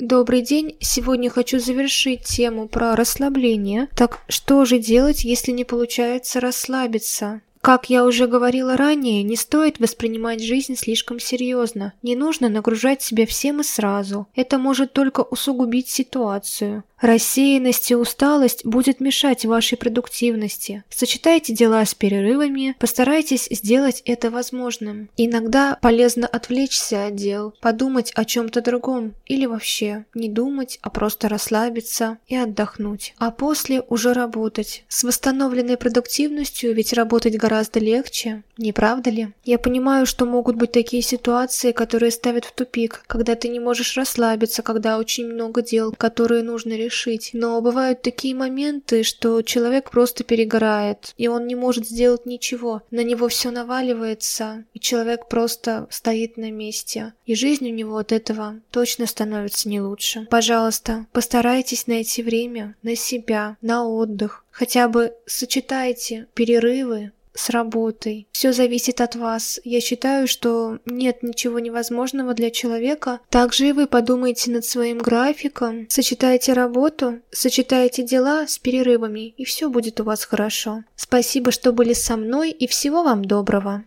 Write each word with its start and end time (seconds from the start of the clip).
Добрый 0.00 0.42
день! 0.42 0.76
Сегодня 0.80 1.30
хочу 1.30 1.60
завершить 1.60 2.24
тему 2.24 2.66
про 2.66 2.96
расслабление. 2.96 3.88
Так 3.96 4.18
что 4.28 4.64
же 4.64 4.80
делать, 4.80 5.22
если 5.22 5.52
не 5.52 5.64
получается 5.64 6.40
расслабиться? 6.40 7.42
Как 7.60 7.88
я 7.88 8.04
уже 8.04 8.26
говорила 8.26 8.76
ранее, 8.76 9.22
не 9.22 9.36
стоит 9.36 9.78
воспринимать 9.78 10.42
жизнь 10.42 10.74
слишком 10.74 11.20
серьезно. 11.20 11.92
Не 12.02 12.16
нужно 12.16 12.48
нагружать 12.48 13.02
себя 13.02 13.24
всем 13.24 13.60
и 13.60 13.64
сразу. 13.64 14.26
Это 14.34 14.58
может 14.58 14.92
только 14.92 15.20
усугубить 15.20 15.88
ситуацию. 15.88 16.82
Рассеянность 17.04 17.90
и 17.90 17.94
усталость 17.94 18.64
будет 18.64 18.98
мешать 18.98 19.44
вашей 19.44 19.76
продуктивности. 19.76 20.84
Сочетайте 20.88 21.52
дела 21.52 21.84
с 21.84 21.94
перерывами, 21.94 22.74
постарайтесь 22.78 23.46
сделать 23.50 24.00
это 24.06 24.30
возможным. 24.30 25.10
Иногда 25.18 25.76
полезно 25.82 26.26
отвлечься 26.26 27.08
от 27.08 27.14
дел, 27.14 27.52
подумать 27.60 28.10
о 28.14 28.24
чем-то 28.24 28.62
другом 28.62 29.12
или 29.26 29.44
вообще 29.44 30.06
не 30.14 30.30
думать, 30.30 30.78
а 30.80 30.88
просто 30.88 31.28
расслабиться 31.28 32.16
и 32.26 32.36
отдохнуть. 32.36 33.14
А 33.18 33.30
после 33.30 33.82
уже 33.82 34.14
работать. 34.14 34.84
С 34.88 35.04
восстановленной 35.04 35.76
продуктивностью 35.76 36.74
ведь 36.74 36.94
работать 36.94 37.36
гораздо 37.36 37.80
легче, 37.80 38.44
не 38.56 38.72
правда 38.72 39.10
ли? 39.10 39.28
Я 39.44 39.58
понимаю, 39.58 40.06
что 40.06 40.24
могут 40.24 40.56
быть 40.56 40.72
такие 40.72 41.02
ситуации, 41.02 41.72
которые 41.72 42.12
ставят 42.12 42.46
в 42.46 42.52
тупик, 42.52 43.02
когда 43.06 43.34
ты 43.34 43.48
не 43.48 43.60
можешь 43.60 43.94
расслабиться, 43.94 44.62
когда 44.62 44.96
очень 44.96 45.26
много 45.26 45.60
дел, 45.60 45.92
которые 45.92 46.42
нужно 46.42 46.72
решить 46.72 46.93
решить. 46.94 47.30
Но 47.32 47.60
бывают 47.60 48.02
такие 48.02 48.34
моменты, 48.34 49.02
что 49.02 49.42
человек 49.42 49.90
просто 49.90 50.22
перегорает, 50.24 51.12
и 51.16 51.28
он 51.28 51.46
не 51.46 51.54
может 51.54 51.86
сделать 51.86 52.26
ничего. 52.26 52.82
На 52.90 53.02
него 53.02 53.28
все 53.28 53.50
наваливается, 53.50 54.64
и 54.72 54.80
человек 54.80 55.28
просто 55.28 55.86
стоит 55.90 56.36
на 56.36 56.50
месте. 56.50 57.12
И 57.26 57.34
жизнь 57.34 57.68
у 57.68 57.74
него 57.74 57.98
от 57.98 58.12
этого 58.12 58.60
точно 58.70 59.06
становится 59.06 59.68
не 59.68 59.80
лучше. 59.80 60.26
Пожалуйста, 60.30 61.06
постарайтесь 61.12 61.86
найти 61.86 62.22
время 62.22 62.76
на 62.82 62.94
себя, 62.94 63.56
на 63.60 63.86
отдых. 63.86 64.44
Хотя 64.50 64.88
бы 64.88 65.14
сочетайте 65.26 66.28
перерывы 66.34 67.10
с 67.34 67.50
работой. 67.50 68.28
Все 68.32 68.52
зависит 68.52 69.00
от 69.00 69.16
вас. 69.16 69.60
Я 69.64 69.80
считаю, 69.80 70.28
что 70.28 70.78
нет 70.86 71.22
ничего 71.22 71.58
невозможного 71.58 72.34
для 72.34 72.50
человека. 72.50 73.20
Также 73.28 73.68
и 73.68 73.72
вы 73.72 73.86
подумайте 73.86 74.50
над 74.50 74.64
своим 74.64 74.98
графиком, 74.98 75.86
сочетайте 75.88 76.52
работу, 76.52 77.20
сочетайте 77.30 78.02
дела 78.02 78.46
с 78.46 78.58
перерывами, 78.58 79.28
и 79.28 79.44
все 79.44 79.68
будет 79.68 80.00
у 80.00 80.04
вас 80.04 80.24
хорошо. 80.24 80.84
Спасибо, 80.94 81.50
что 81.50 81.72
были 81.72 81.92
со 81.92 82.16
мной, 82.16 82.50
и 82.50 82.66
всего 82.66 83.02
вам 83.02 83.24
доброго. 83.24 83.82